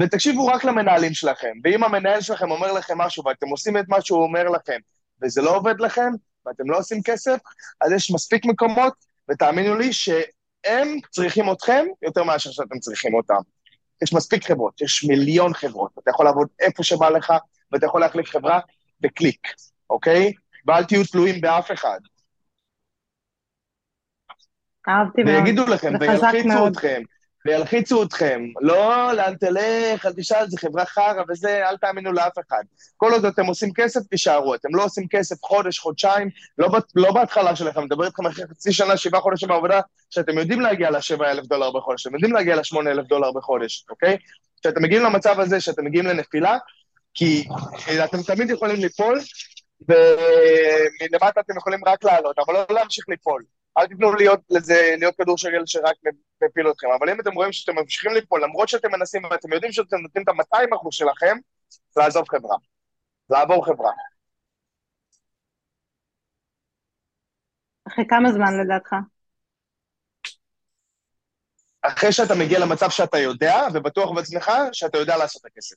[0.00, 4.22] ותקשיבו רק למנהלים שלכם, ואם המנהל שלכם אומר לכם משהו ואתם עושים את מה שהוא
[4.22, 4.78] אומר לכם,
[5.22, 6.10] וזה לא עובד לכם,
[6.46, 7.38] ואתם לא עושים כסף,
[7.80, 8.94] אז יש מספיק מקומות,
[9.30, 13.40] ותאמינו לי שהם צריכים אתכם יותר מאשר שאתם צריכים אותם.
[14.02, 17.32] יש מספיק חברות, יש מיליון חברות, אתה יכול לעבוד איפה שבא לך,
[17.72, 18.60] ואתה יכול להחליף חברה
[19.00, 19.48] בקליק,
[19.90, 20.32] אוקיי?
[20.66, 22.00] ואל תהיו תלויים באף אחד.
[24.88, 25.34] אהבתי מאוד.
[25.34, 27.02] ויגידו לכם, וילחיצו אתכם,
[27.46, 28.42] וילחיצו אתכם.
[28.60, 32.62] לא, לאן תלך, אל תשאל, זו חברה חרא וזה, אל תאמינו לאף אחד.
[32.96, 34.54] כל עוד אתם עושים כסף, תישארו.
[34.54, 38.72] אתם לא עושים כסף חודש, חודשיים, לא, לא בהתחלה שלכם, אני מדבר איתכם אחרי חצי
[38.72, 42.80] שנה, שבעה חודשים בעבודה, שאתם יודעים להגיע ל-7 אלף דולר בחודש, אתם יודעים להגיע ל-8
[42.86, 44.16] אלף דולר בחודש, אוקיי?
[44.60, 46.58] כשאתם מגיעים למצב הזה, שאתם מגיעים לנפילה,
[47.14, 47.44] כי
[48.04, 49.20] אתם תמיד יכולים ליפול,
[49.88, 53.42] ומלמטה אתם יכולים רק לעלות, אבל לא להמשיך ליפול.
[53.78, 55.96] אל תיתנו להיות לזה, להיות כדור שגל שרק
[56.42, 56.86] מפיל אתכם.
[56.98, 60.28] אבל אם אתם רואים שאתם ממשיכים ליפול, למרות שאתם מנסים ואתם יודעים שאתם נותנים את
[60.28, 61.36] ה-200% שלכם,
[61.96, 62.56] לעזוב חברה.
[63.30, 63.92] לעבור חברה.
[67.88, 68.94] אחרי כמה זמן לדעתך?
[71.82, 75.76] אחרי שאתה מגיע למצב שאתה יודע, ובטוח בעצמך, שאתה יודע לעשות את הכסף.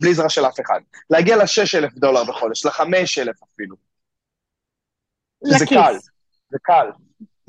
[0.00, 0.80] בלי עזרה של אף אחד.
[1.10, 3.76] להגיע ל-6,000 דולר בחודש, ל-5,000 אפילו.
[5.42, 5.58] לכיס.
[5.58, 6.09] זה קל,
[6.50, 6.90] זה קל.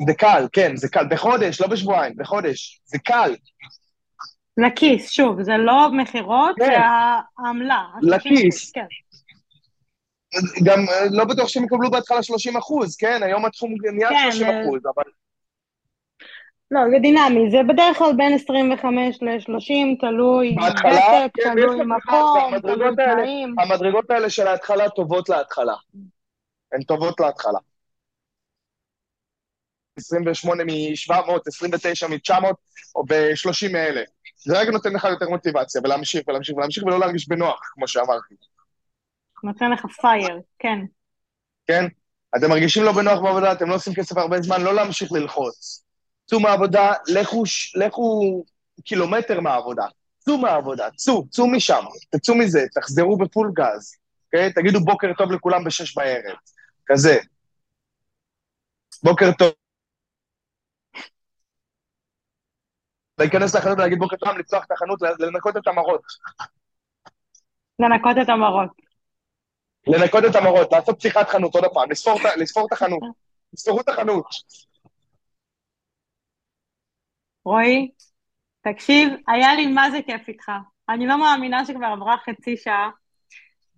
[0.07, 1.05] זה קל, כן, זה קל.
[1.09, 2.81] בחודש, לא בשבועיים, בחודש.
[2.85, 3.35] זה קל.
[4.57, 6.65] לכיס, שוב, זה לא מכירות, כן.
[6.65, 6.77] זה
[7.37, 7.83] העמלה.
[8.01, 8.71] לכיס.
[8.71, 8.85] כן.
[10.63, 13.23] גם אה, לא בטוח שהם יקבלו בהתחלה 30 אחוז, כן?
[13.23, 15.03] היום התחום נהיה כן, 30 אה, אחוז, אבל...
[16.71, 22.59] לא, זה דינמי, זה בדרך כלל בין 25 ל-30, תלוי בהתחלה, ותק, כן, תלוי מקום,
[22.59, 23.55] תלוי תנאים.
[23.59, 25.75] המדרגות האלה של ההתחלה טובות להתחלה.
[26.73, 27.59] הן טובות להתחלה.
[29.97, 32.45] 28 מ-700, 29 מ-900,
[32.95, 34.01] או ב-30 מאלה.
[34.45, 38.35] זה רק נותן לך יותר מוטיבציה, ולהמשיך ולהמשיך ולהמשיך, ולא להרגיש בנוח, כמו שאמרתי.
[39.43, 40.79] נותן לך פייר, כן.
[41.67, 41.85] כן?
[42.37, 45.83] אתם מרגישים לא בנוח בעבודה, אתם לא עושים כסף הרבה זמן, לא להמשיך ללחוץ.
[46.25, 47.43] צאו מהעבודה, לכו,
[47.75, 48.43] לכו
[48.83, 49.85] קילומטר מהעבודה.
[50.19, 54.47] צאו מהעבודה, צאו, צאו משם, תצאו מזה, תחזרו בפול גז, אוקיי?
[54.47, 54.53] Okay?
[54.53, 56.35] תגידו בוקר טוב לכולם בשש בערב,
[56.87, 57.17] כזה.
[59.03, 59.60] בוקר טוב.
[63.21, 66.01] להיכנס לחנות ולהגיד בוקר טוב, לפתוח את החנות, לנקות את המראות.
[67.79, 68.69] לנקות את המראות.
[69.87, 73.03] לנקות את המראות, לעשות פתיחת חנות עוד פעם, לספור, לספור את החנות.
[73.53, 74.25] לספרו את החנות.
[77.45, 77.91] רועי,
[78.61, 80.51] תקשיב, היה לי מה זה כיף איתך.
[80.89, 82.89] אני לא מאמינה שכבר עברה חצי שעה.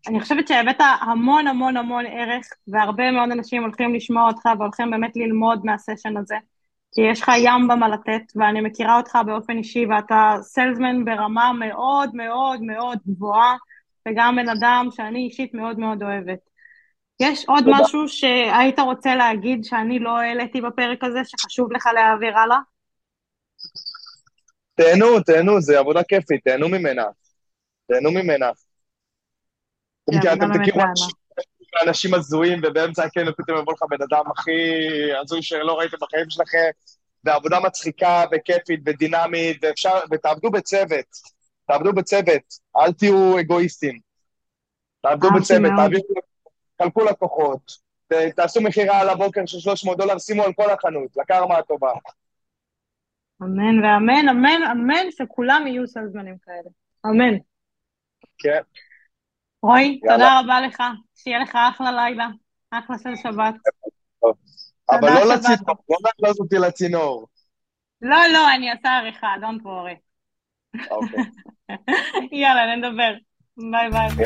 [0.08, 5.15] אני חושבת שהבאת המון המון המון ערך, והרבה מאוד אנשים הולכים לשמוע אותך והולכים באמת
[5.15, 6.36] ללמוד מהסשן הזה.
[6.93, 12.15] כי יש לך ים במה לתת, ואני מכירה אותך באופן אישי, ואתה סלזמן ברמה מאוד
[12.15, 13.56] מאוד מאוד גבוהה,
[14.08, 16.39] וגם בן אדם שאני אישית מאוד מאוד אוהבת.
[17.19, 17.77] יש עוד תודה.
[17.82, 22.58] משהו שהיית רוצה להגיד שאני לא העליתי בפרק הזה, שחשוב לך להעביר הלאה?
[24.75, 27.03] תהנו, תהנו, זו עבודה כיפית, תהנו ממנה.
[27.88, 28.49] תהנו ממנה.
[30.12, 30.82] כי אתם תכירו
[31.88, 34.51] אנשים הזויים, ובאמצע הכנס פתאום יבוא לך בן אדם הכי
[35.21, 36.69] הזוי שלא ראיתם בחיים שלכם,
[37.23, 41.05] ועבודה מצחיקה וכיפית ודינמית, ואפשר, ותעבדו בצוות,
[41.67, 42.43] תעבדו בצוות,
[42.77, 43.99] אל תהיו אגואיסטים.
[45.01, 46.03] תעבדו בצוות, תעבירו,
[46.81, 47.71] חלקו לקוחות,
[48.36, 51.91] תעשו מכירה על הבוקר של 300 דולר, שימו על כל החנות, לקרמה הטובה.
[53.41, 56.69] אמן ואמן, אמן, אמן, שכולם יהיו סלזמנים כאלה.
[57.05, 57.38] אמן.
[58.38, 58.62] כן.
[59.63, 60.84] רועי, תודה רבה לך,
[61.15, 62.28] שיהיה לך אחלה לילה,
[62.72, 63.55] אחלה של שבת.
[64.89, 67.28] אבל לא לצינור, לא להכנס אותי לצינור.
[68.01, 69.97] לא, לא, אני אעשה עריכה, don't worry.
[70.91, 71.24] אוקיי.
[72.41, 73.14] יאללה, נדבר.
[73.57, 74.26] ביי ביי.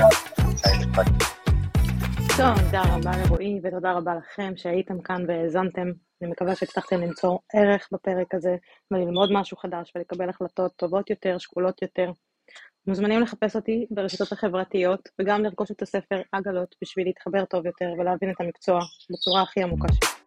[2.38, 5.88] טוב, תודה רבה לרועי, ותודה רבה לכם שהייתם כאן והאזנתם.
[6.22, 8.56] אני מקווה שהצלחתם למצוא ערך בפרק הזה,
[8.92, 12.12] וללמוד משהו חדש, ולקבל החלטות טובות יותר, שקולות יותר.
[12.88, 18.30] מוזמנים לחפש אותי ברשתות החברתיות, וגם לרכוש את הספר עגלות בשביל להתחבר טוב יותר ולהבין
[18.30, 18.80] את המקצוע
[19.10, 20.27] בצורה הכי עמוקה שלי.